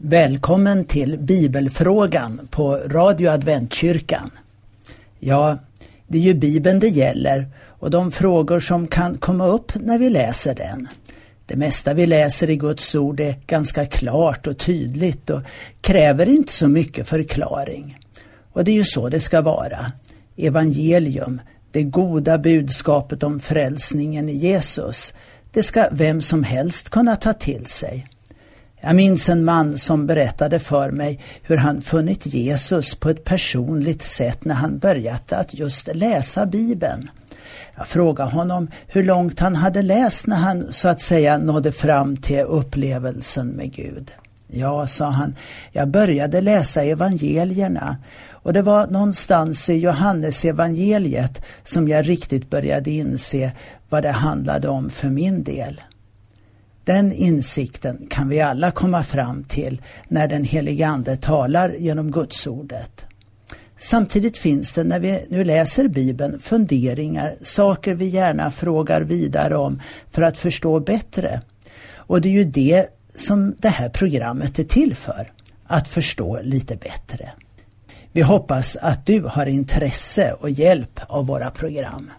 Välkommen 0.00 0.84
till 0.84 1.18
Bibelfrågan 1.18 2.48
på 2.50 2.76
Radio 2.76 3.30
Adventkyrkan. 3.30 4.30
Ja, 5.18 5.58
det 6.06 6.18
är 6.18 6.22
ju 6.22 6.34
Bibeln 6.34 6.80
det 6.80 6.88
gäller 6.88 7.46
och 7.58 7.90
de 7.90 8.12
frågor 8.12 8.60
som 8.60 8.86
kan 8.86 9.18
komma 9.18 9.46
upp 9.46 9.72
när 9.74 9.98
vi 9.98 10.10
läser 10.10 10.54
den. 10.54 10.88
Det 11.46 11.56
mesta 11.56 11.94
vi 11.94 12.06
läser 12.06 12.50
i 12.50 12.56
Guds 12.56 12.94
ord 12.94 13.20
är 13.20 13.34
ganska 13.46 13.86
klart 13.86 14.46
och 14.46 14.58
tydligt 14.58 15.30
och 15.30 15.42
kräver 15.80 16.28
inte 16.28 16.52
så 16.52 16.68
mycket 16.68 17.08
förklaring. 17.08 17.98
Och 18.52 18.64
det 18.64 18.70
är 18.70 18.76
ju 18.76 18.84
så 18.84 19.08
det 19.08 19.20
ska 19.20 19.40
vara. 19.40 19.92
Evangelium, 20.36 21.40
det 21.70 21.82
goda 21.82 22.38
budskapet 22.38 23.22
om 23.22 23.40
frälsningen 23.40 24.28
i 24.28 24.36
Jesus, 24.36 25.12
det 25.52 25.62
ska 25.62 25.88
vem 25.92 26.20
som 26.20 26.42
helst 26.42 26.88
kunna 26.88 27.16
ta 27.16 27.32
till 27.32 27.66
sig. 27.66 28.06
Jag 28.80 28.96
minns 28.96 29.28
en 29.28 29.44
man 29.44 29.78
som 29.78 30.06
berättade 30.06 30.58
för 30.58 30.90
mig 30.90 31.20
hur 31.42 31.56
han 31.56 31.82
funnit 31.82 32.26
Jesus 32.26 32.94
på 32.94 33.10
ett 33.10 33.24
personligt 33.24 34.02
sätt 34.02 34.44
när 34.44 34.54
han 34.54 34.78
började 34.78 35.36
att 35.36 35.54
just 35.54 35.88
läsa 35.94 36.46
Bibeln. 36.46 37.10
Jag 37.76 37.86
frågade 37.86 38.30
honom 38.30 38.68
hur 38.86 39.04
långt 39.04 39.40
han 39.40 39.56
hade 39.56 39.82
läst 39.82 40.26
när 40.26 40.36
han 40.36 40.72
så 40.72 40.88
att 40.88 41.00
säga 41.00 41.38
nådde 41.38 41.72
fram 41.72 42.16
till 42.16 42.40
upplevelsen 42.40 43.48
med 43.48 43.72
Gud. 43.72 44.10
Ja, 44.46 44.86
sa 44.86 45.10
han, 45.10 45.36
jag 45.72 45.88
började 45.88 46.40
läsa 46.40 46.82
evangelierna 46.84 47.96
och 48.30 48.52
det 48.52 48.62
var 48.62 48.86
någonstans 48.86 49.70
i 49.70 49.74
Johannes 49.74 50.44
evangeliet 50.44 51.42
som 51.64 51.88
jag 51.88 52.08
riktigt 52.08 52.50
började 52.50 52.90
inse 52.90 53.52
vad 53.88 54.02
det 54.02 54.10
handlade 54.10 54.68
om 54.68 54.90
för 54.90 55.08
min 55.08 55.42
del. 55.42 55.80
Den 56.88 57.12
insikten 57.12 58.06
kan 58.10 58.28
vi 58.28 58.40
alla 58.40 58.70
komma 58.70 59.02
fram 59.02 59.44
till 59.44 59.82
när 60.08 60.28
den 60.28 60.44
helige 60.44 60.86
Ande 60.86 61.16
talar 61.16 61.74
genom 61.78 62.10
Gudsordet. 62.10 63.06
Samtidigt 63.78 64.36
finns 64.36 64.74
det 64.74 64.84
när 64.84 65.00
vi 65.00 65.26
nu 65.28 65.44
läser 65.44 65.88
Bibeln 65.88 66.40
funderingar, 66.40 67.36
saker 67.42 67.94
vi 67.94 68.06
gärna 68.06 68.50
frågar 68.50 69.00
vidare 69.00 69.56
om 69.56 69.82
för 70.10 70.22
att 70.22 70.38
förstå 70.38 70.80
bättre. 70.80 71.40
Och 71.94 72.20
det 72.20 72.28
är 72.28 72.32
ju 72.32 72.44
det 72.44 72.86
som 73.16 73.54
det 73.58 73.68
här 73.68 73.88
programmet 73.88 74.58
är 74.58 74.64
till 74.64 74.96
för, 74.96 75.32
att 75.66 75.88
förstå 75.88 76.40
lite 76.42 76.76
bättre. 76.76 77.32
Vi 78.12 78.22
hoppas 78.22 78.76
att 78.76 79.06
du 79.06 79.22
har 79.22 79.46
intresse 79.46 80.32
och 80.40 80.50
hjälp 80.50 81.00
av 81.06 81.26
våra 81.26 81.50
program. 81.50 82.10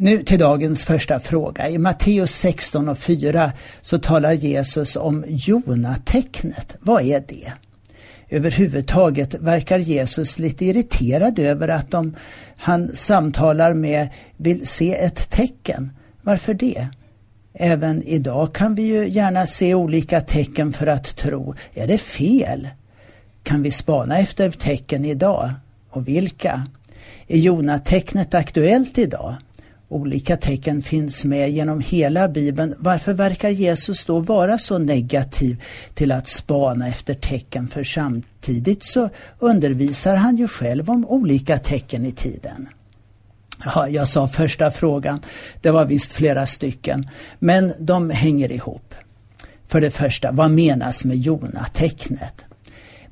Nu 0.00 0.22
till 0.22 0.38
dagens 0.38 0.84
första 0.84 1.20
fråga. 1.20 1.68
I 1.68 1.78
Matteus 1.78 2.30
16 2.34 2.88
och 2.88 2.98
4 2.98 3.52
så 3.82 3.98
talar 3.98 4.32
Jesus 4.32 4.96
om 4.96 5.24
Jonatecknet. 5.28 6.76
Vad 6.80 7.02
är 7.02 7.24
det? 7.28 7.52
Överhuvudtaget 8.28 9.34
verkar 9.34 9.78
Jesus 9.78 10.38
lite 10.38 10.64
irriterad 10.64 11.38
över 11.38 11.68
att 11.68 11.90
de 11.90 12.16
han 12.56 12.96
samtalar 12.96 13.74
med 13.74 14.08
vill 14.36 14.66
se 14.66 14.94
ett 14.94 15.30
tecken. 15.30 15.90
Varför 16.22 16.54
det? 16.54 16.88
Även 17.54 18.02
idag 18.02 18.54
kan 18.54 18.74
vi 18.74 18.82
ju 18.82 19.08
gärna 19.08 19.46
se 19.46 19.74
olika 19.74 20.20
tecken 20.20 20.72
för 20.72 20.86
att 20.86 21.16
tro. 21.16 21.54
Är 21.74 21.86
det 21.86 21.98
fel? 21.98 22.68
Kan 23.42 23.62
vi 23.62 23.70
spana 23.70 24.18
efter 24.18 24.50
tecken 24.50 25.04
idag? 25.04 25.50
Och 25.90 26.08
vilka? 26.08 26.66
Är 27.26 27.38
Jonatecknet 27.38 28.34
aktuellt 28.34 28.98
idag? 28.98 29.36
Olika 29.90 30.36
tecken 30.36 30.82
finns 30.82 31.24
med 31.24 31.50
genom 31.50 31.80
hela 31.80 32.28
Bibeln. 32.28 32.74
Varför 32.78 33.12
verkar 33.12 33.50
Jesus 33.50 34.04
då 34.04 34.20
vara 34.20 34.58
så 34.58 34.78
negativ 34.78 35.62
till 35.94 36.12
att 36.12 36.28
spana 36.28 36.88
efter 36.88 37.14
tecken? 37.14 37.68
För 37.68 37.84
samtidigt 37.84 38.84
så 38.84 39.08
undervisar 39.38 40.16
han 40.16 40.36
ju 40.36 40.48
själv 40.48 40.90
om 40.90 41.04
olika 41.04 41.58
tecken 41.58 42.06
i 42.06 42.12
tiden. 42.12 42.68
Ja, 43.64 43.88
jag 43.88 44.08
sa 44.08 44.28
första 44.28 44.70
frågan, 44.70 45.20
det 45.60 45.70
var 45.70 45.84
visst 45.84 46.12
flera 46.12 46.46
stycken, 46.46 47.08
men 47.38 47.72
de 47.78 48.10
hänger 48.10 48.52
ihop. 48.52 48.94
För 49.68 49.80
det 49.80 49.90
första, 49.90 50.32
vad 50.32 50.50
menas 50.50 51.04
med 51.04 51.16
Jona-tecknet? 51.16 52.44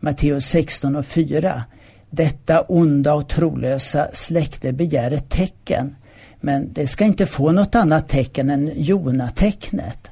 Matteus 0.01 0.47
16 0.47 0.97
och 0.97 1.07
4. 1.07 1.65
Detta 2.11 2.61
onda 2.61 3.15
och 3.15 3.29
trolösa 3.29 4.09
släkte 4.13 4.73
begär 4.73 5.11
ett 5.11 5.29
tecken 5.29 5.95
men 6.41 6.73
det 6.73 6.87
ska 6.87 7.05
inte 7.05 7.27
få 7.27 7.53
något 7.53 7.75
annat 7.75 8.09
tecken 8.09 8.51
än 8.51 8.71
Jonatecknet. 8.75 10.11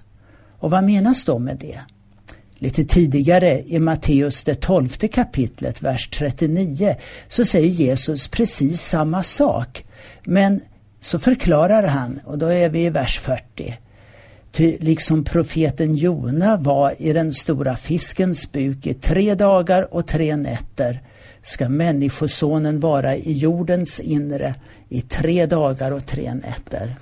Och 0.59 0.71
vad 0.71 0.85
menas 0.85 1.25
då 1.25 1.39
med 1.39 1.57
det? 1.57 1.81
Lite 2.55 2.85
tidigare 2.85 3.63
i 3.67 3.79
Matteus 3.79 4.45
det 4.45 4.55
tolfte 4.55 5.09
kapitlet, 5.09 5.83
vers 5.83 6.09
39, 6.09 6.97
så 7.29 7.45
säger 7.45 7.69
Jesus 7.69 8.29
precis 8.29 8.83
samma 8.83 9.23
sak. 9.23 9.85
Men 10.25 10.61
så 11.01 11.19
förklarar 11.19 11.87
han, 11.87 12.21
och 12.25 12.39
då 12.39 12.47
är 12.47 12.69
vi 12.69 12.85
i 12.85 12.91
vers 12.91 13.19
40. 13.19 13.79
Ty 14.53 14.77
liksom 14.81 15.25
profeten 15.25 15.97
Jona 15.97 16.57
var 16.57 16.95
i 16.99 17.13
den 17.13 17.35
stora 17.35 17.77
fiskens 17.77 18.53
buk 18.53 18.87
i 18.87 18.95
tre 18.95 19.35
dagar 19.35 19.95
och 19.95 20.07
tre 20.07 20.37
nätter, 20.37 21.01
ska 21.45 21.69
Människosonen 21.69 22.81
vara 22.81 23.17
i 23.17 23.33
jordens 23.33 24.01
inre 24.01 24.55
i 24.89 25.01
tre 25.01 25.47
dagar 25.47 25.91
och 25.91 26.07
tre 26.07 26.35
nätter. 26.35 26.97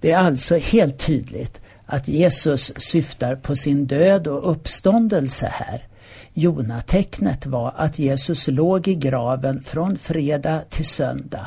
Det 0.00 0.10
är 0.10 0.18
alltså 0.18 0.56
helt 0.56 0.98
tydligt 0.98 1.60
att 1.86 2.08
Jesus 2.08 2.72
syftar 2.76 3.36
på 3.36 3.56
sin 3.56 3.86
död 3.86 4.26
och 4.26 4.50
uppståndelse 4.50 5.52
här. 5.52 5.86
Jonatecknet 6.34 7.46
var 7.46 7.74
att 7.76 7.98
Jesus 7.98 8.48
låg 8.48 8.88
i 8.88 8.94
graven 8.94 9.62
från 9.62 9.98
fredag 9.98 10.60
till 10.70 10.84
söndag. 10.84 11.46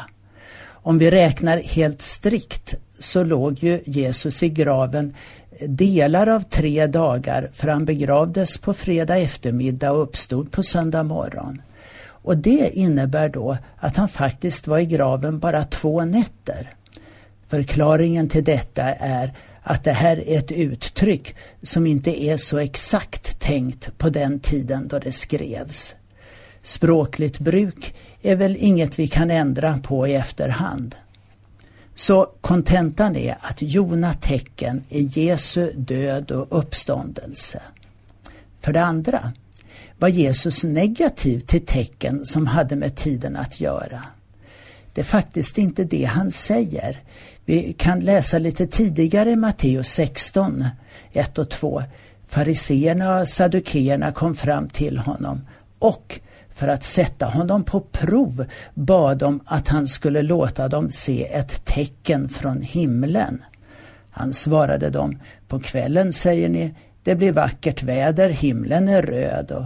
Om 0.65 0.97
vi 0.97 1.11
räknar 1.11 1.57
helt 1.57 2.01
strikt 2.01 2.75
så 2.99 3.23
låg 3.23 3.63
ju 3.63 3.81
Jesus 3.85 4.43
i 4.43 4.49
graven 4.49 5.15
delar 5.59 6.27
av 6.27 6.43
tre 6.43 6.87
dagar 6.87 7.49
för 7.53 7.67
han 7.67 7.85
begravdes 7.85 8.57
på 8.57 8.73
fredag 8.73 9.17
eftermiddag 9.17 9.91
och 9.91 10.03
uppstod 10.03 10.51
på 10.51 10.63
söndag 10.63 11.03
morgon. 11.03 11.61
Och 12.05 12.37
det 12.37 12.69
innebär 12.73 13.29
då 13.29 13.57
att 13.77 13.95
han 13.95 14.09
faktiskt 14.09 14.67
var 14.67 14.79
i 14.79 14.85
graven 14.85 15.39
bara 15.39 15.63
två 15.63 16.05
nätter. 16.05 16.73
Förklaringen 17.47 18.29
till 18.29 18.43
detta 18.43 18.83
är 18.93 19.33
att 19.61 19.83
det 19.83 19.91
här 19.91 20.29
är 20.29 20.37
ett 20.37 20.51
uttryck 20.51 21.35
som 21.63 21.87
inte 21.87 22.23
är 22.23 22.37
så 22.37 22.57
exakt 22.57 23.39
tänkt 23.39 23.97
på 23.97 24.09
den 24.09 24.39
tiden 24.39 24.87
då 24.87 24.99
det 24.99 25.11
skrevs. 25.11 25.95
Språkligt 26.61 27.39
bruk 27.39 27.95
är 28.21 28.35
väl 28.35 28.57
inget 28.59 28.99
vi 28.99 29.07
kan 29.07 29.31
ändra 29.31 29.79
på 29.83 30.07
i 30.07 30.13
efterhand. 30.13 30.95
Så 31.95 32.29
kontentan 32.41 33.15
är 33.15 33.37
att 33.41 33.61
Jona 33.61 34.13
tecken 34.13 34.83
är 34.89 35.17
Jesu 35.17 35.73
död 35.73 36.31
och 36.31 36.59
uppståndelse. 36.59 37.61
För 38.61 38.73
det 38.73 38.83
andra 38.83 39.31
var 39.99 40.07
Jesus 40.07 40.63
negativ 40.63 41.39
till 41.39 41.65
tecken 41.65 42.25
som 42.25 42.47
hade 42.47 42.75
med 42.75 42.95
tiden 42.95 43.35
att 43.35 43.59
göra. 43.59 44.03
Det 44.93 45.01
är 45.01 45.05
faktiskt 45.05 45.57
inte 45.57 45.83
det 45.83 46.03
han 46.03 46.31
säger. 46.31 47.01
Vi 47.45 47.73
kan 47.73 47.99
läsa 47.99 48.39
lite 48.39 48.67
tidigare 48.67 49.31
i 49.31 49.35
Matteus 49.35 49.87
16, 49.87 50.65
1 51.11 51.37
och 51.37 51.49
2. 51.49 51.83
Fariseerna 52.27 53.19
och 53.19 53.27
saddukeerna 53.27 54.11
kom 54.11 54.35
fram 54.35 54.69
till 54.69 54.97
honom 54.97 55.41
och 55.79 56.19
för 56.55 56.67
att 56.67 56.83
sätta 56.83 57.25
honom 57.25 57.63
på 57.63 57.79
prov 57.79 58.45
bad 58.73 59.17
de 59.17 59.39
att 59.45 59.67
han 59.67 59.87
skulle 59.87 60.21
låta 60.21 60.67
dem 60.67 60.91
se 60.91 61.33
ett 61.33 61.65
tecken 61.65 62.29
från 62.29 62.61
himlen. 62.61 63.43
Han 64.09 64.33
svarade 64.33 64.89
dem, 64.89 65.19
på 65.47 65.59
kvällen 65.59 66.13
säger 66.13 66.49
ni, 66.49 66.73
det 67.03 67.15
blir 67.15 67.31
vackert 67.31 67.83
väder, 67.83 68.29
himlen 68.29 68.89
är 68.89 69.01
röd 69.01 69.51
och 69.51 69.65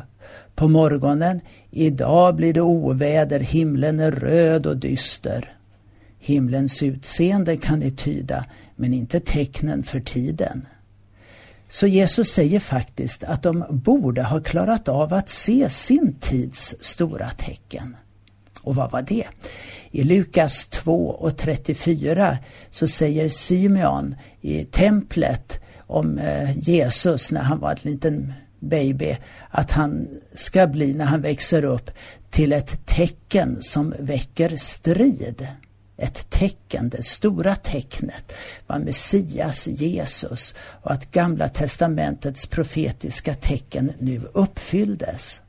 på 0.55 0.67
morgonen, 0.67 1.41
idag 1.71 2.35
blir 2.35 2.53
det 2.53 2.61
oväder, 2.61 3.39
himlen 3.39 3.99
är 3.99 4.11
röd 4.11 4.65
och 4.65 4.77
dyster. 4.77 5.53
Himlens 6.19 6.83
utseende 6.83 7.57
kan 7.57 7.79
ni 7.79 7.91
tyda, 7.91 8.45
men 8.75 8.93
inte 8.93 9.19
tecknen 9.19 9.83
för 9.83 9.99
tiden. 9.99 10.65
Så 11.69 11.87
Jesus 11.87 12.27
säger 12.27 12.59
faktiskt 12.59 13.23
att 13.23 13.43
de 13.43 13.65
borde 13.69 14.23
ha 14.23 14.39
klarat 14.39 14.87
av 14.87 15.13
att 15.13 15.29
se 15.29 15.69
sin 15.69 16.15
tids 16.19 16.75
stora 16.79 17.29
tecken. 17.29 17.95
Och 18.61 18.75
vad 18.75 18.91
var 18.91 19.01
det? 19.01 19.25
I 19.91 20.03
Lukas 20.03 20.65
2 20.65 21.09
och 21.09 21.37
34 21.37 22.37
så 22.71 22.87
säger 22.87 23.29
Simeon 23.29 24.15
i 24.41 24.65
templet 24.65 25.59
om 25.79 26.17
eh, 26.17 26.57
Jesus 26.57 27.31
när 27.31 27.41
han 27.41 27.59
var 27.59 27.71
en 27.71 27.77
liten 27.81 28.33
baby 28.59 29.17
att 29.49 29.71
han 29.71 30.07
ska 30.35 30.67
bli 30.67 30.93
när 30.93 31.05
han 31.05 31.21
växer 31.21 31.65
upp 31.65 31.91
till 32.29 32.53
ett 32.53 32.85
tecken 32.85 33.57
som 33.61 33.93
väcker 33.99 34.57
strid 34.57 35.47
ett 35.97 36.29
tecken, 36.29 36.89
det 36.89 37.03
stora 37.03 37.55
tecknet 37.55 38.33
var 38.67 38.79
Messias 38.79 39.67
Jesus 39.67 40.55
och 40.81 40.91
att 40.91 41.11
Gamla 41.11 41.49
testamentets 41.49 42.45
profetiska 42.45 43.33
tecken 43.33 43.91
nu 43.99 44.21
uppfylldes. 44.33 45.41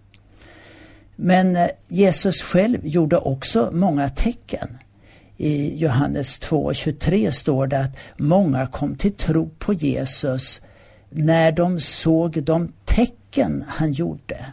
Men 1.17 1.57
eh, 1.57 1.69
Jesus 1.89 2.43
själv 2.43 2.87
gjorde 2.87 3.17
också 3.17 3.71
många 3.73 4.09
tecken. 4.09 4.79
I 5.37 5.77
Johannes 5.77 6.41
2.23 6.41 7.31
står 7.31 7.67
det 7.67 7.81
att 7.81 7.97
många 8.17 8.67
kom 8.67 8.97
till 8.97 9.13
tro 9.13 9.51
på 9.59 9.73
Jesus 9.73 10.61
när 11.11 11.53
de 11.53 11.81
såg 11.81 12.43
de 12.43 12.73
tecken 12.85 13.65
han 13.69 13.93
gjorde. 13.93 14.47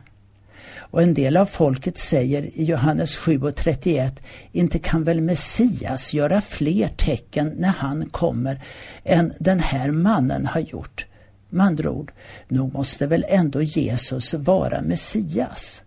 Och 0.96 1.04
en 1.04 1.14
del 1.14 1.38
av 1.38 1.46
folket 1.46 1.98
säger 1.98 2.44
i 2.44 2.64
Johannes 2.64 3.16
7 3.16 3.42
och 3.42 3.56
31, 3.56 4.20
inte 4.52 4.80
kan 4.80 5.04
väl 5.04 5.22
Messias 5.22 6.14
göra 6.14 6.42
fler 6.42 6.88
tecken 6.88 7.54
när 7.58 7.70
han 7.70 8.10
kommer 8.10 8.64
än 9.04 9.34
den 9.40 9.60
här 9.60 9.92
mannen 9.92 10.46
har 10.46 10.60
gjort. 10.60 11.06
Med 11.50 11.66
andra 11.66 11.92
ord, 11.92 12.12
nog 12.48 12.74
måste 12.74 13.08
väl 13.08 13.26
ändå 13.30 13.62
Jesus 13.62 14.34
vara 14.34 14.82
Messias. 14.82 15.82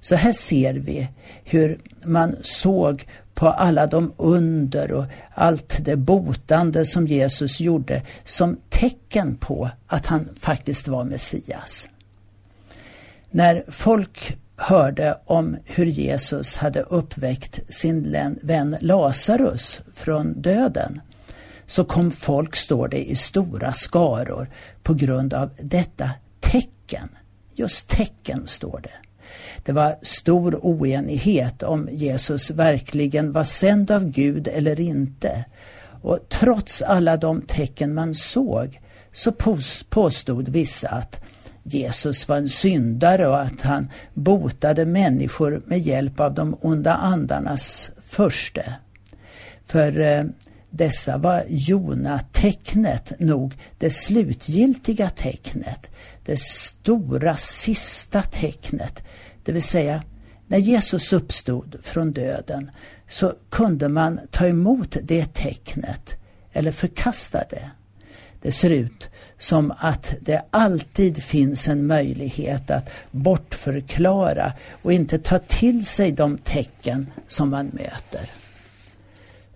Så 0.00 0.14
här 0.14 0.32
ser 0.32 0.74
vi 0.74 1.08
hur 1.44 1.80
man 2.04 2.36
såg 2.40 3.06
på 3.34 3.48
alla 3.48 3.86
de 3.86 4.12
under 4.16 4.92
och 4.92 5.04
allt 5.34 5.84
det 5.84 5.96
botande 5.96 6.86
som 6.86 7.06
Jesus 7.06 7.60
gjorde 7.60 8.02
som 8.24 8.56
tecken 8.68 9.36
på 9.36 9.70
att 9.86 10.06
han 10.06 10.28
faktiskt 10.40 10.88
var 10.88 11.04
Messias. 11.04 11.88
När 13.34 13.64
folk 13.68 14.36
hörde 14.56 15.18
om 15.24 15.56
hur 15.64 15.86
Jesus 15.86 16.56
hade 16.56 16.82
uppväckt 16.82 17.74
sin 17.74 18.16
vän 18.42 18.76
Lazarus 18.80 19.80
från 19.94 20.42
döden 20.42 21.00
så 21.66 21.84
kom 21.84 22.10
folk, 22.10 22.56
står 22.56 22.88
det, 22.88 23.10
i 23.10 23.16
stora 23.16 23.72
skaror 23.72 24.50
på 24.82 24.94
grund 24.94 25.34
av 25.34 25.50
detta 25.60 26.10
tecken. 26.40 27.08
Just 27.54 27.88
tecken, 27.88 28.46
står 28.46 28.80
det. 28.82 29.08
Det 29.64 29.72
var 29.72 29.96
stor 30.02 30.58
oenighet 30.62 31.62
om 31.62 31.88
Jesus 31.92 32.50
verkligen 32.50 33.32
var 33.32 33.44
sänd 33.44 33.90
av 33.90 34.04
Gud 34.04 34.48
eller 34.48 34.80
inte. 34.80 35.44
Och 36.02 36.18
trots 36.28 36.82
alla 36.82 37.16
de 37.16 37.42
tecken 37.42 37.94
man 37.94 38.14
såg 38.14 38.80
så 39.12 39.32
påstod 39.88 40.48
vissa 40.48 40.88
att 40.88 41.20
Jesus 41.62 42.28
var 42.28 42.36
en 42.36 42.48
syndare 42.48 43.26
och 43.26 43.40
att 43.40 43.60
han 43.60 43.90
botade 44.14 44.86
människor 44.86 45.62
med 45.66 45.78
hjälp 45.78 46.20
av 46.20 46.34
de 46.34 46.56
onda 46.60 46.94
andarnas 46.94 47.90
förste. 48.04 48.74
För 49.66 50.00
eh, 50.00 50.24
dessa 50.70 51.18
var 51.18 51.44
Jona-tecknet 51.48 53.12
nog 53.18 53.58
det 53.78 53.90
slutgiltiga 53.90 55.10
tecknet, 55.10 55.90
det 56.24 56.40
stora 56.40 57.36
sista 57.36 58.22
tecknet. 58.22 59.02
Det 59.44 59.52
vill 59.52 59.62
säga, 59.62 60.02
när 60.46 60.58
Jesus 60.58 61.12
uppstod 61.12 61.76
från 61.82 62.12
döden 62.12 62.70
så 63.08 63.34
kunde 63.50 63.88
man 63.88 64.20
ta 64.30 64.46
emot 64.46 64.96
det 65.02 65.34
tecknet 65.34 66.16
eller 66.52 66.72
förkasta 66.72 67.44
det. 67.50 67.70
Det 68.42 68.52
ser 68.52 68.70
ut 68.70 69.08
som 69.38 69.72
att 69.78 70.14
det 70.20 70.44
alltid 70.50 71.22
finns 71.22 71.68
en 71.68 71.86
möjlighet 71.86 72.70
att 72.70 72.90
bortförklara 73.10 74.52
och 74.82 74.92
inte 74.92 75.18
ta 75.18 75.38
till 75.38 75.86
sig 75.86 76.12
de 76.12 76.38
tecken 76.38 77.10
som 77.28 77.50
man 77.50 77.66
möter. 77.66 78.30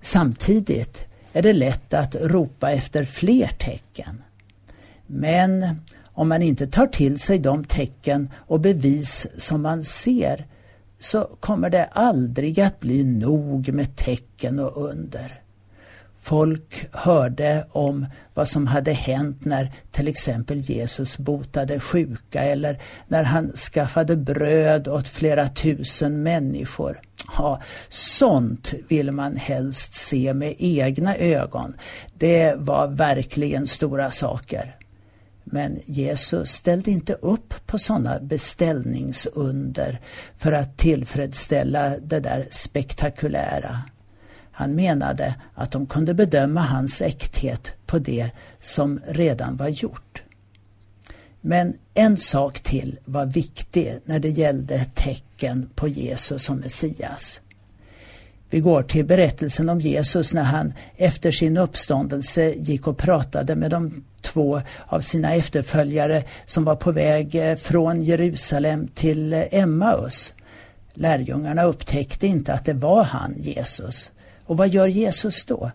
Samtidigt 0.01 1.05
är 1.33 1.43
det 1.43 1.53
lätt 1.53 1.95
att 1.95 2.15
ropa 2.15 2.71
efter 2.71 3.05
fler 3.05 3.49
tecken. 3.59 4.23
Men 5.07 5.81
om 6.05 6.29
man 6.29 6.43
inte 6.43 6.67
tar 6.67 6.87
till 6.87 7.19
sig 7.19 7.39
de 7.39 7.65
tecken 7.65 8.31
och 8.37 8.61
bevis 8.61 9.27
som 9.39 9.63
man 9.63 9.85
ser 9.85 10.47
så 10.99 11.37
kommer 11.41 11.71
det 11.71 11.85
aldrig 11.85 12.61
att 12.61 12.81
bli 12.81 13.05
nog 13.05 13.73
med 13.73 13.97
tecken 13.97 14.59
och 14.59 14.91
under. 14.91 15.41
Folk 16.27 16.89
hörde 16.93 17.67
om 17.71 18.07
vad 18.35 18.49
som 18.49 18.67
hade 18.67 18.93
hänt 18.93 19.45
när 19.45 19.73
till 19.91 20.09
exempel 20.09 20.61
Jesus 20.61 21.19
botade 21.19 21.81
sjuka 21.81 22.45
eller 22.45 22.83
när 23.09 23.23
han 23.25 23.53
skaffade 23.53 24.17
bröd 24.17 24.89
åt 24.89 25.09
flera 25.09 25.49
tusen 25.49 26.23
människor. 26.23 27.01
Ja, 27.39 27.63
sånt 27.89 28.75
vill 28.89 29.13
man 29.13 29.37
helst 29.37 29.95
se 29.95 30.35
med 30.35 30.55
egna 30.59 31.17
ögon. 31.17 31.75
Det 32.15 32.55
var 32.57 32.89
verkligen 32.89 33.67
stora 33.67 34.11
saker. 34.11 34.77
Men 35.45 35.81
Jesus 35.87 36.49
ställde 36.49 36.91
inte 36.91 37.13
upp 37.13 37.55
på 37.67 37.79
sådana 37.79 38.19
beställningsunder 38.21 40.01
för 40.39 40.53
att 40.53 40.77
tillfredsställa 40.77 41.99
det 41.99 42.21
där 42.21 42.49
spektakulära. 42.51 43.81
Han 44.59 44.75
menade 44.75 45.35
att 45.55 45.71
de 45.71 45.87
kunde 45.87 46.15
bedöma 46.15 46.61
hans 46.61 47.03
äkthet 47.03 47.73
på 47.87 47.99
det 47.99 48.31
som 48.61 49.01
redan 49.07 49.57
var 49.57 49.69
gjort. 49.69 50.23
Men 51.41 51.75
en 51.95 52.17
sak 52.17 52.61
till 52.61 52.99
var 53.05 53.27
viktig 53.27 53.99
när 54.05 54.19
det 54.19 54.29
gällde 54.29 54.85
tecken 54.95 55.71
på 55.75 55.89
Jesus 55.89 56.43
som 56.43 56.57
Messias. 56.57 57.41
Vi 58.51 58.61
går 58.61 58.83
till 58.83 59.05
berättelsen 59.05 59.69
om 59.69 59.81
Jesus 59.81 60.35
när 60.35 60.43
han 60.43 60.73
efter 60.97 61.31
sin 61.31 61.57
uppståndelse 61.57 62.55
gick 62.57 62.87
och 62.87 62.99
pratade 62.99 63.57
med 63.57 63.71
de 63.71 64.05
två 64.23 64.61
av 64.87 65.01
sina 65.01 65.35
efterföljare 65.35 66.25
som 66.47 66.65
var 66.65 66.77
på 66.77 66.93
väg 66.93 67.35
eh, 67.35 67.57
från 67.57 68.03
Jerusalem 68.03 68.89
till 68.89 69.33
eh, 69.33 69.43
Emmaus. 69.51 70.35
Lärjungarna 70.95 71.63
upptäckte 71.63 72.27
inte 72.27 72.53
att 72.53 72.65
det 72.65 72.75
var 72.75 73.05
han, 73.05 73.35
Jesus. 73.39 74.11
Och 74.47 74.57
vad 74.57 74.69
gör 74.69 74.89
Jesus 74.89 75.45
då? 75.45 75.71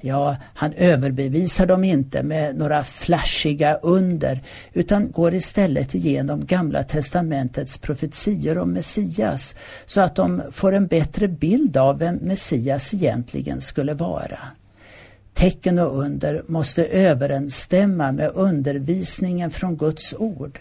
Ja, 0.00 0.36
han 0.54 0.72
överbevisar 0.72 1.66
dem 1.66 1.84
inte 1.84 2.22
med 2.22 2.56
några 2.56 2.84
flashiga 2.84 3.74
under 3.74 4.42
utan 4.72 5.10
går 5.10 5.34
istället 5.34 5.94
igenom 5.94 6.46
Gamla 6.46 6.82
testamentets 6.82 7.78
profetior 7.78 8.58
om 8.58 8.72
Messias 8.72 9.54
så 9.86 10.00
att 10.00 10.14
de 10.14 10.42
får 10.52 10.72
en 10.74 10.86
bättre 10.86 11.28
bild 11.28 11.76
av 11.76 11.98
vem 11.98 12.14
Messias 12.14 12.94
egentligen 12.94 13.60
skulle 13.60 13.94
vara. 13.94 14.38
Tecken 15.34 15.78
och 15.78 15.98
under 15.98 16.42
måste 16.46 16.86
överensstämma 16.86 18.12
med 18.12 18.30
undervisningen 18.34 19.50
från 19.50 19.76
Guds 19.76 20.14
ord. 20.18 20.60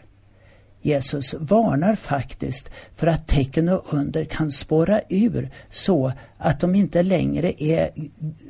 Jesus 0.88 1.34
varnar 1.34 1.96
faktiskt 1.96 2.70
för 2.96 3.08
att 3.08 3.28
tecken 3.28 3.70
och 3.70 3.94
under 3.94 4.26
kan 4.26 4.52
spåra 4.52 5.02
ur 5.10 5.50
så 5.72 6.12
att 6.38 6.60
de 6.60 6.76
inte 6.76 7.04
längre 7.04 7.64
är 7.64 7.90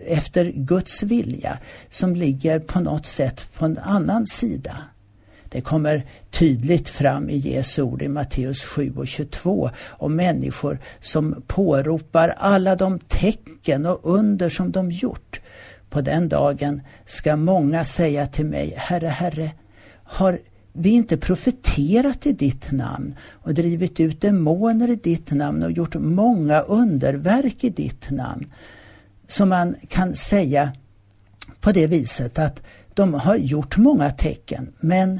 efter 0.07 0.51
Guds 0.55 1.03
vilja 1.03 1.59
som 1.89 2.15
ligger 2.15 2.59
på 2.59 2.79
något 2.79 3.05
sätt 3.05 3.49
på 3.57 3.65
en 3.65 3.77
annan 3.77 4.27
sida. 4.27 4.77
Det 5.49 5.61
kommer 5.61 6.05
tydligt 6.31 6.89
fram 6.89 7.29
i 7.29 7.37
Jesu 7.37 7.81
ord 7.81 8.01
i 8.01 8.07
Matteus 8.07 8.63
7 8.63 8.93
och 8.95 9.07
22 9.07 9.69
om 9.89 10.15
människor 10.15 10.79
som 10.99 11.43
påropar 11.47 12.29
alla 12.37 12.75
de 12.75 12.99
tecken 12.99 13.85
och 13.85 13.99
under 14.03 14.49
som 14.49 14.71
de 14.71 14.91
gjort. 14.91 15.41
På 15.89 16.01
den 16.01 16.29
dagen 16.29 16.81
ska 17.05 17.35
många 17.35 17.83
säga 17.83 18.27
till 18.27 18.45
mig, 18.45 18.73
Herre, 18.77 19.07
Herre, 19.07 19.51
har 20.03 20.39
vi 20.77 20.89
inte 20.89 21.17
profeterat 21.17 22.25
i 22.25 22.31
ditt 22.31 22.71
namn 22.71 23.15
och 23.31 23.53
drivit 23.53 23.99
ut 23.99 24.21
demoner 24.21 24.89
i 24.89 24.95
ditt 24.95 25.31
namn 25.31 25.63
och 25.63 25.71
gjort 25.71 25.95
många 25.95 26.61
underverk 26.61 27.63
i 27.63 27.69
ditt 27.69 28.09
namn. 28.09 28.53
Så 29.27 29.45
man 29.45 29.75
kan 29.87 30.15
säga 30.15 30.71
på 31.59 31.71
det 31.71 31.87
viset 31.87 32.39
att 32.39 32.61
de 32.93 33.13
har 33.13 33.35
gjort 33.35 33.77
många 33.77 34.11
tecken 34.11 34.73
men 34.79 35.19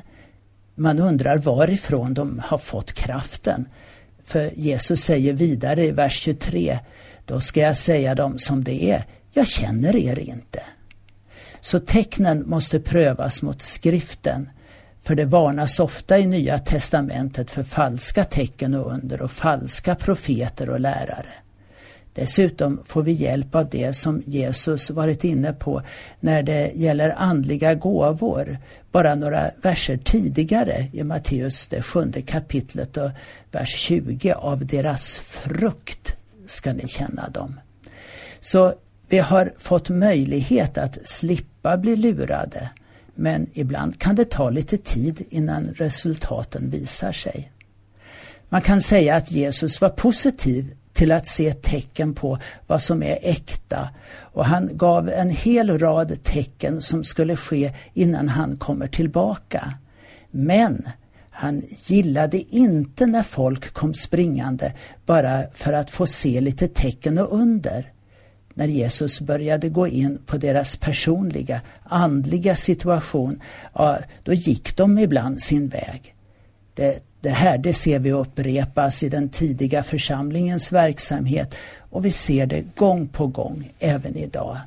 man 0.76 1.00
undrar 1.00 1.38
varifrån 1.38 2.14
de 2.14 2.42
har 2.46 2.58
fått 2.58 2.94
kraften. 2.94 3.66
För 4.26 4.52
Jesus 4.56 5.02
säger 5.02 5.34
vidare 5.34 5.86
i 5.86 5.92
vers 5.92 6.20
23 6.20 6.80
Då 7.26 7.40
ska 7.40 7.60
jag 7.60 7.78
säga 7.78 8.16
dem 8.16 8.38
som 8.38 8.64
det 8.64 8.92
är, 8.92 9.06
jag 9.34 9.48
känner 9.48 9.96
er 9.96 10.20
inte. 10.20 10.64
Så 11.62 11.80
tecknen 11.80 12.44
måste 12.50 12.80
prövas 12.80 13.42
mot 13.42 13.62
skriften 13.62 14.50
för 15.08 15.16
det 15.16 15.26
varnas 15.26 15.80
ofta 15.80 16.18
i 16.20 16.26
Nya 16.26 16.60
testamentet 16.60 17.52
för 17.52 17.64
falska 17.64 18.24
tecken 18.24 18.74
och 18.74 18.92
under 18.92 19.22
och 19.22 19.32
falska 19.32 19.96
profeter 19.96 20.70
och 20.70 20.80
lärare. 20.80 21.34
Dessutom 22.14 22.80
får 22.86 23.04
vi 23.04 23.12
hjälp 23.12 23.56
av 23.56 23.70
det 23.70 23.94
som 23.94 24.24
Jesus 24.26 24.90
varit 24.90 25.24
inne 25.24 25.54
på 25.54 25.82
när 26.20 26.44
det 26.44 26.72
gäller 26.76 27.16
andliga 27.18 27.76
gåvor. 27.76 28.58
Bara 28.92 29.16
några 29.16 29.52
verser 29.62 29.98
tidigare 29.98 30.90
i 30.94 31.04
Matteus 31.04 31.68
det 31.68 31.82
sjunde 31.82 32.22
kapitlet 32.22 32.98
och 32.98 33.12
vers 33.52 33.76
20. 33.76 34.34
Av 34.34 34.66
deras 34.66 35.18
frukt 35.18 36.16
ska 36.48 36.74
ni 36.74 36.88
känna 36.88 37.30
dem. 37.30 37.60
Så 38.40 38.74
Vi 39.10 39.20
har 39.20 39.54
fått 39.58 39.90
möjlighet 39.90 40.78
att 40.78 40.98
slippa 41.10 41.78
bli 41.78 41.96
lurade 41.96 42.70
men 43.18 43.48
ibland 43.54 44.00
kan 44.00 44.16
det 44.16 44.30
ta 44.30 44.50
lite 44.50 44.78
tid 44.78 45.26
innan 45.30 45.68
resultaten 45.76 46.70
visar 46.70 47.12
sig. 47.12 47.52
Man 48.50 48.62
kan 48.62 48.82
säga 48.82 49.16
att 49.16 49.32
Jesus 49.32 49.82
var 49.82 49.90
positiv 49.90 50.76
till 50.94 51.12
att 51.12 51.28
se 51.28 51.54
tecken 51.54 52.14
på 52.14 52.40
vad 52.68 52.82
som 52.82 53.04
är 53.04 53.20
äkta 53.22 53.90
och 54.20 54.46
han 54.46 54.70
gav 54.74 55.10
en 55.10 55.30
hel 55.30 55.80
rad 55.80 56.24
tecken 56.24 56.82
som 56.82 57.04
skulle 57.04 57.36
ske 57.36 57.74
innan 57.94 58.30
han 58.30 58.58
kommer 58.58 58.88
tillbaka. 58.88 59.74
Men 60.32 60.90
han 61.30 61.62
gillade 61.86 62.56
inte 62.56 63.06
när 63.06 63.24
folk 63.24 63.74
kom 63.74 63.94
springande 63.94 64.74
bara 65.06 65.44
för 65.54 65.74
att 65.74 65.92
få 65.92 66.08
se 66.08 66.42
lite 66.42 66.68
tecken 66.68 67.18
och 67.18 67.34
under. 67.40 67.92
När 68.58 68.68
Jesus 68.68 69.22
började 69.22 69.70
gå 69.70 69.88
in 69.88 70.20
på 70.26 70.38
deras 70.38 70.76
personliga, 70.76 71.62
andliga 71.84 72.56
situation, 72.56 73.42
ja, 73.74 74.00
då 74.24 74.34
gick 74.34 74.78
de 74.78 75.00
ibland 75.00 75.42
sin 75.42 75.68
väg. 75.68 76.16
Det, 76.74 77.00
det 77.22 77.30
här 77.30 77.58
det 77.58 77.74
ser 77.74 78.00
vi 78.00 78.12
upprepas 78.12 79.04
i 79.04 79.10
den 79.10 79.30
tidiga 79.30 79.84
församlingens 79.84 80.72
verksamhet 80.72 81.56
och 81.80 82.06
vi 82.06 82.12
ser 82.12 82.46
det 82.46 82.64
gång 82.76 83.08
på 83.08 83.28
gång 83.28 83.74
även 83.80 84.16
idag. 84.16 84.58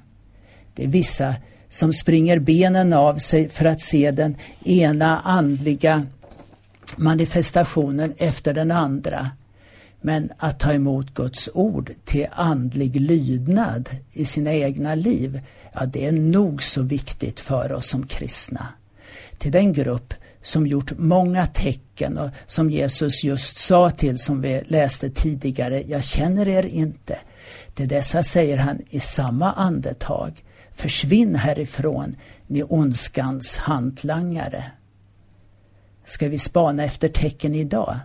Det 0.75 0.85
är 0.85 0.89
vissa 0.89 1.35
som 1.69 1.93
springer 1.93 2.39
benen 2.39 2.93
av 2.93 3.17
sig 3.17 3.49
för 3.49 3.65
att 3.65 3.81
se 3.81 4.11
den 4.11 4.37
ena 4.65 5.21
andliga 5.21 6.07
manifestationen 6.97 8.15
efter 8.17 8.55
den 8.55 8.71
andra. 8.71 9.31
Men 10.00 10.33
att 10.38 10.61
ta 10.61 10.73
emot 10.73 11.14
Guds 11.14 11.50
ord 11.54 11.92
till 12.04 12.26
andlig 12.33 13.00
lydnad 13.00 13.88
i 14.12 14.25
sina 14.25 14.54
egna 14.54 14.95
liv, 14.95 15.40
ja 15.73 15.87
det 15.87 16.07
är 16.07 16.12
nog 16.12 16.62
så 16.62 16.83
viktigt 16.83 17.40
för 17.40 17.73
oss 17.73 17.88
som 17.88 18.07
kristna. 18.07 18.66
Till 19.38 19.52
den 19.52 19.73
grupp 19.73 20.14
som 20.42 20.66
gjort 20.66 20.99
många 20.99 21.47
tecken 21.47 22.19
och 22.19 22.30
som 22.47 22.71
Jesus 22.71 23.25
just 23.25 23.59
sa 23.59 23.90
till 23.90 24.19
som 24.19 24.40
vi 24.40 24.62
läste 24.66 25.11
tidigare, 25.11 25.83
jag 25.87 26.04
känner 26.04 26.49
er 26.49 26.66
inte. 26.66 27.19
Till 27.75 27.88
dessa 27.88 28.23
säger 28.23 28.59
han 28.59 28.78
i 28.88 29.00
samma 29.00 29.52
andetag, 29.52 30.45
försvinn 30.76 31.35
härifrån, 31.35 32.16
ni 32.47 32.62
ondskans 32.62 33.57
hantlangare. 33.57 34.64
Ska 36.04 36.28
vi 36.28 36.38
spana 36.38 36.85
efter 36.85 37.09
tecken 37.09 37.54
idag? 37.54 38.00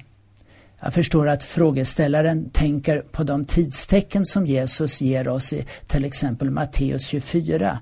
Jag 0.85 0.93
förstår 0.93 1.27
att 1.27 1.43
frågeställaren 1.43 2.49
tänker 2.49 3.01
på 3.01 3.23
de 3.23 3.45
tidstecken 3.45 4.25
som 4.25 4.47
Jesus 4.47 5.01
ger 5.01 5.27
oss 5.27 5.53
i 5.53 5.65
till 5.87 6.05
exempel 6.05 6.49
Matteus 6.49 7.07
24. 7.07 7.79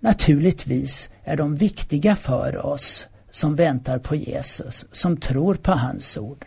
Naturligtvis 0.00 1.08
är 1.24 1.36
de 1.36 1.56
viktiga 1.56 2.16
för 2.16 2.66
oss 2.66 3.06
som 3.30 3.56
väntar 3.56 3.98
på 3.98 4.16
Jesus, 4.16 4.86
som 4.92 5.16
tror 5.16 5.54
på 5.54 5.72
hans 5.72 6.16
ord. 6.16 6.44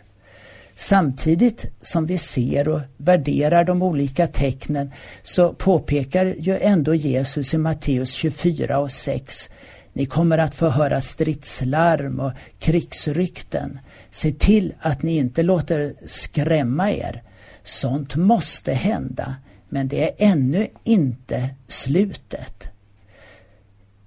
Samtidigt 0.76 1.66
som 1.82 2.06
vi 2.06 2.18
ser 2.18 2.68
och 2.68 2.80
värderar 2.96 3.64
de 3.64 3.82
olika 3.82 4.26
tecknen 4.26 4.92
så 5.22 5.52
påpekar 5.52 6.26
ju 6.26 6.58
ändå 6.58 6.94
Jesus 6.94 7.54
i 7.54 7.58
Matteus 7.58 8.12
24 8.12 8.78
och 8.78 8.92
6 8.92 9.48
ni 9.96 10.06
kommer 10.06 10.38
att 10.38 10.54
få 10.54 10.68
höra 10.68 11.00
stridslarm 11.00 12.20
och 12.20 12.32
krigsrykten. 12.58 13.78
Se 14.10 14.32
till 14.32 14.74
att 14.78 15.02
ni 15.02 15.16
inte 15.16 15.42
låter 15.42 15.94
skrämma 16.06 16.92
er. 16.92 17.22
Sånt 17.64 18.16
måste 18.16 18.72
hända, 18.72 19.36
men 19.68 19.88
det 19.88 20.02
är 20.02 20.30
ännu 20.30 20.68
inte 20.84 21.48
slutet. 21.68 22.64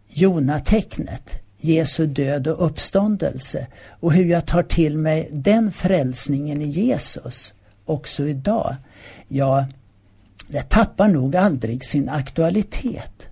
Jonatecknet, 0.07 1.39
Jesu 1.57 2.07
död 2.07 2.47
och 2.47 2.65
uppståndelse 2.65 3.67
och 3.89 4.13
hur 4.13 4.25
jag 4.25 4.45
tar 4.45 4.63
till 4.63 4.97
mig 4.97 5.29
den 5.31 5.71
frälsningen 5.71 6.61
i 6.61 6.65
Jesus 6.65 7.53
också 7.85 8.27
idag. 8.27 8.75
Ja, 9.27 9.65
det 10.47 10.69
tappar 10.69 11.07
nog 11.07 11.35
aldrig 11.35 11.85
sin 11.85 12.09
aktualitet. 12.09 13.28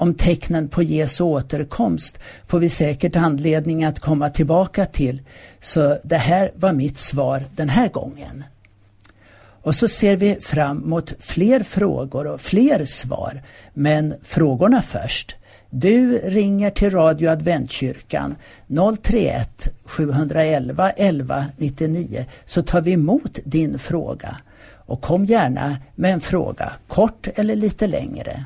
Om 0.00 0.14
tecknen 0.14 0.68
på 0.68 0.82
Jesu 0.82 1.24
återkomst 1.24 2.18
får 2.46 2.58
vi 2.58 2.68
säkert 2.68 3.16
anledning 3.16 3.84
att 3.84 4.00
komma 4.00 4.30
tillbaka 4.30 4.86
till. 4.86 5.22
Så 5.60 5.98
det 6.02 6.16
här 6.16 6.52
var 6.54 6.72
mitt 6.72 6.98
svar 6.98 7.44
den 7.56 7.68
här 7.68 7.88
gången. 7.88 8.44
Och 9.62 9.74
så 9.74 9.88
ser 9.88 10.16
vi 10.16 10.34
fram 10.40 10.82
mot 10.84 11.14
fler 11.18 11.62
frågor 11.62 12.26
och 12.26 12.40
fler 12.40 12.84
svar. 12.84 13.42
Men 13.74 14.14
frågorna 14.22 14.82
först. 14.82 15.36
Du 15.70 16.18
ringer 16.18 16.70
till 16.70 16.90
Radio 16.90 17.30
Adventkyrkan 17.30 18.36
031 19.02 19.68
711 19.84 20.90
11 20.90 21.46
99 21.56 22.24
så 22.44 22.62
tar 22.62 22.80
vi 22.80 22.92
emot 22.92 23.38
din 23.44 23.78
fråga. 23.78 24.36
Och 24.70 25.00
kom 25.00 25.24
gärna 25.24 25.76
med 25.94 26.12
en 26.12 26.20
fråga, 26.20 26.72
kort 26.88 27.28
eller 27.34 27.56
lite 27.56 27.86
längre. 27.86 28.44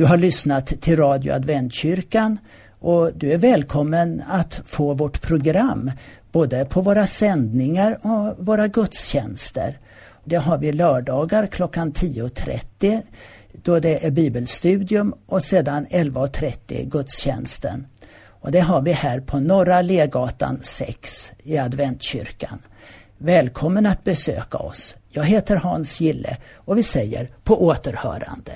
Du 0.00 0.06
har 0.06 0.16
lyssnat 0.16 0.66
till 0.66 0.96
Radio 0.96 1.32
Adventkyrkan 1.32 2.38
och 2.78 3.10
du 3.14 3.32
är 3.32 3.38
välkommen 3.38 4.22
att 4.28 4.60
få 4.66 4.94
vårt 4.94 5.22
program 5.22 5.90
både 6.32 6.64
på 6.64 6.80
våra 6.80 7.06
sändningar 7.06 7.98
och 8.02 8.46
våra 8.46 8.68
gudstjänster. 8.68 9.78
Det 10.24 10.36
har 10.36 10.58
vi 10.58 10.72
lördagar 10.72 11.46
klockan 11.46 11.92
10.30 11.92 13.02
då 13.52 13.80
det 13.80 14.06
är 14.06 14.10
bibelstudium 14.10 15.14
och 15.26 15.42
sedan 15.42 15.86
11.30 15.86 16.90
gudstjänsten. 16.90 17.86
Och 18.24 18.52
det 18.52 18.60
har 18.60 18.82
vi 18.82 18.92
här 18.92 19.20
på 19.20 19.40
Norra 19.40 19.82
Legatan 19.82 20.58
6 20.62 21.32
i 21.42 21.58
Adventkyrkan. 21.58 22.62
Välkommen 23.18 23.86
att 23.86 24.04
besöka 24.04 24.58
oss. 24.58 24.96
Jag 25.10 25.24
heter 25.24 25.56
Hans 25.56 26.00
Gille 26.00 26.36
och 26.54 26.78
vi 26.78 26.82
säger 26.82 27.30
på 27.44 27.64
återhörande. 27.64 28.52